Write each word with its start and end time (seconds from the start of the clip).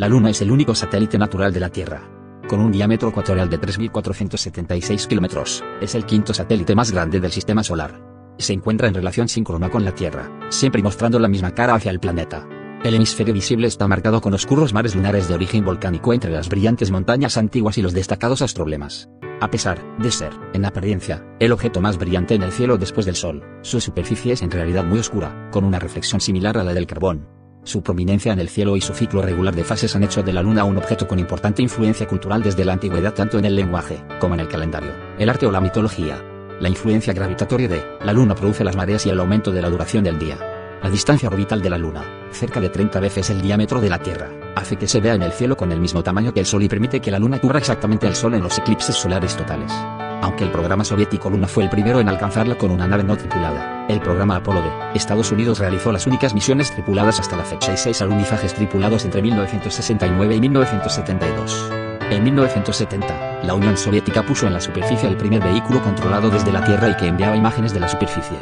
La 0.00 0.08
Luna 0.08 0.30
es 0.30 0.40
el 0.40 0.50
único 0.50 0.74
satélite 0.74 1.18
natural 1.18 1.52
de 1.52 1.60
la 1.60 1.68
Tierra. 1.68 2.00
Con 2.48 2.60
un 2.60 2.72
diámetro 2.72 3.10
ecuatorial 3.10 3.50
de 3.50 3.60
3.476 3.60 5.06
kilómetros, 5.06 5.62
es 5.78 5.94
el 5.94 6.06
quinto 6.06 6.32
satélite 6.32 6.74
más 6.74 6.90
grande 6.90 7.20
del 7.20 7.30
sistema 7.30 7.62
solar. 7.62 8.00
Se 8.38 8.54
encuentra 8.54 8.88
en 8.88 8.94
relación 8.94 9.28
síncrona 9.28 9.68
con 9.68 9.84
la 9.84 9.94
Tierra, 9.94 10.30
siempre 10.48 10.82
mostrando 10.82 11.18
la 11.18 11.28
misma 11.28 11.50
cara 11.50 11.74
hacia 11.74 11.90
el 11.90 12.00
planeta. 12.00 12.48
El 12.82 12.94
hemisferio 12.94 13.34
visible 13.34 13.66
está 13.66 13.86
marcado 13.88 14.22
con 14.22 14.32
oscuros 14.32 14.72
mares 14.72 14.94
lunares 14.94 15.28
de 15.28 15.34
origen 15.34 15.66
volcánico 15.66 16.14
entre 16.14 16.30
las 16.30 16.48
brillantes 16.48 16.90
montañas 16.90 17.36
antiguas 17.36 17.76
y 17.76 17.82
los 17.82 17.92
destacados 17.92 18.40
astroblemas. 18.40 19.10
A 19.42 19.50
pesar 19.50 19.82
de 19.98 20.10
ser, 20.10 20.32
en 20.54 20.64
apariencia, 20.64 21.26
el 21.40 21.52
objeto 21.52 21.82
más 21.82 21.98
brillante 21.98 22.34
en 22.34 22.42
el 22.42 22.52
cielo 22.52 22.78
después 22.78 23.04
del 23.04 23.16
Sol, 23.16 23.44
su 23.60 23.82
superficie 23.82 24.32
es 24.32 24.40
en 24.40 24.50
realidad 24.50 24.82
muy 24.82 24.98
oscura, 24.98 25.50
con 25.50 25.62
una 25.62 25.78
reflexión 25.78 26.22
similar 26.22 26.56
a 26.56 26.64
la 26.64 26.72
del 26.72 26.86
carbón. 26.86 27.39
Su 27.62 27.82
prominencia 27.82 28.32
en 28.32 28.40
el 28.40 28.48
cielo 28.48 28.76
y 28.76 28.80
su 28.80 28.94
ciclo 28.94 29.20
regular 29.20 29.54
de 29.54 29.64
fases 29.64 29.94
han 29.94 30.02
hecho 30.02 30.22
de 30.22 30.32
la 30.32 30.42
Luna 30.42 30.64
un 30.64 30.78
objeto 30.78 31.06
con 31.06 31.18
importante 31.18 31.60
influencia 31.62 32.08
cultural 32.08 32.42
desde 32.42 32.64
la 32.64 32.72
antigüedad 32.72 33.12
tanto 33.12 33.38
en 33.38 33.44
el 33.44 33.54
lenguaje, 33.54 34.02
como 34.18 34.34
en 34.34 34.40
el 34.40 34.48
calendario, 34.48 34.92
el 35.18 35.28
arte 35.28 35.46
o 35.46 35.50
la 35.50 35.60
mitología. 35.60 36.24
La 36.58 36.68
influencia 36.68 37.12
gravitatoria 37.12 37.68
de 37.68 37.84
la 38.02 38.12
Luna 38.12 38.34
produce 38.34 38.64
las 38.64 38.76
mareas 38.76 39.04
y 39.06 39.10
el 39.10 39.20
aumento 39.20 39.50
de 39.50 39.62
la 39.62 39.68
duración 39.68 40.04
del 40.04 40.18
día. 40.18 40.38
La 40.82 40.90
distancia 40.90 41.28
orbital 41.28 41.60
de 41.60 41.70
la 41.70 41.78
Luna, 41.78 42.02
cerca 42.32 42.60
de 42.60 42.70
30 42.70 42.98
veces 43.00 43.28
el 43.28 43.42
diámetro 43.42 43.80
de 43.80 43.90
la 43.90 43.98
Tierra, 43.98 44.30
hace 44.56 44.76
que 44.76 44.88
se 44.88 45.00
vea 45.00 45.14
en 45.14 45.22
el 45.22 45.32
cielo 45.32 45.56
con 45.56 45.70
el 45.70 45.80
mismo 45.80 46.02
tamaño 46.02 46.32
que 46.32 46.40
el 46.40 46.46
Sol 46.46 46.62
y 46.62 46.68
permite 46.68 47.00
que 47.00 47.10
la 47.10 47.18
Luna 47.18 47.40
cubra 47.40 47.58
exactamente 47.58 48.06
al 48.06 48.16
Sol 48.16 48.34
en 48.34 48.42
los 48.42 48.58
eclipses 48.58 48.96
solares 48.96 49.36
totales. 49.36 49.72
Aunque 50.22 50.44
el 50.44 50.50
programa 50.50 50.84
soviético 50.84 51.30
Luna 51.30 51.48
fue 51.48 51.64
el 51.64 51.70
primero 51.70 52.00
en 52.00 52.08
alcanzarla 52.08 52.56
con 52.56 52.70
una 52.70 52.86
nave 52.86 53.04
no 53.04 53.16
tripulada, 53.16 53.86
el 53.88 54.00
programa 54.00 54.36
Apolo 54.36 54.60
de 54.60 54.70
Estados 54.94 55.32
Unidos 55.32 55.58
realizó 55.58 55.92
las 55.92 56.06
únicas 56.06 56.34
misiones 56.34 56.70
tripuladas 56.70 57.20
hasta 57.20 57.36
la 57.36 57.44
fecha 57.44 57.72
y 57.72 57.76
seis 57.78 58.02
alunizajes 58.02 58.52
tripulados 58.52 59.04
entre 59.04 59.22
1969 59.22 60.34
y 60.34 60.40
1972. 60.40 61.70
En 62.10 62.24
1970, 62.24 63.44
la 63.44 63.54
Unión 63.54 63.76
Soviética 63.76 64.22
puso 64.26 64.46
en 64.46 64.52
la 64.52 64.60
superficie 64.60 65.08
el 65.08 65.16
primer 65.16 65.42
vehículo 65.42 65.82
controlado 65.82 66.28
desde 66.28 66.52
la 66.52 66.64
Tierra 66.64 66.90
y 66.90 66.96
que 66.96 67.06
enviaba 67.06 67.36
imágenes 67.36 67.72
de 67.72 67.80
la 67.80 67.88
superficie. 67.88 68.36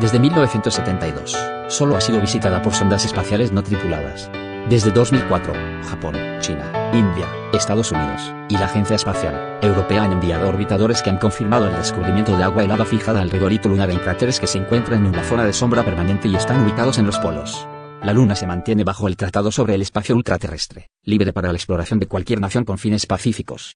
Desde 0.00 0.18
1972, 0.18 1.36
solo 1.68 1.96
ha 1.96 2.00
sido 2.00 2.20
visitada 2.20 2.60
por 2.60 2.74
sondas 2.74 3.04
espaciales 3.04 3.52
no 3.52 3.62
tripuladas. 3.62 4.28
Desde 4.68 4.92
2004, 4.92 5.52
Japón, 5.90 6.14
China, 6.40 6.70
India, 6.92 7.28
Estados 7.52 7.90
Unidos 7.90 8.32
y 8.48 8.54
la 8.54 8.66
Agencia 8.66 8.96
Espacial 8.96 9.58
Europea 9.60 10.04
han 10.04 10.12
enviado 10.12 10.48
orbitadores 10.48 11.02
que 11.02 11.10
han 11.10 11.18
confirmado 11.18 11.66
el 11.66 11.76
descubrimiento 11.76 12.36
de 12.36 12.44
agua 12.44 12.62
helada 12.62 12.84
fijada 12.84 13.20
alrededor 13.20 13.52
lunar 13.66 13.90
en 13.90 13.98
cráteres 13.98 14.38
que 14.38 14.46
se 14.46 14.58
encuentran 14.58 15.04
en 15.04 15.12
una 15.12 15.24
zona 15.24 15.44
de 15.44 15.52
sombra 15.52 15.84
permanente 15.84 16.28
y 16.28 16.36
están 16.36 16.62
ubicados 16.62 16.98
en 16.98 17.06
los 17.06 17.18
polos. 17.18 17.66
La 18.02 18.12
Luna 18.12 18.34
se 18.34 18.46
mantiene 18.46 18.84
bajo 18.84 19.08
el 19.08 19.16
Tratado 19.16 19.52
sobre 19.52 19.74
el 19.74 19.82
Espacio 19.82 20.14
Ultraterrestre, 20.14 20.90
libre 21.04 21.32
para 21.32 21.52
la 21.52 21.58
exploración 21.58 21.98
de 21.98 22.06
cualquier 22.06 22.40
nación 22.40 22.64
con 22.64 22.78
fines 22.78 23.06
pacíficos. 23.06 23.70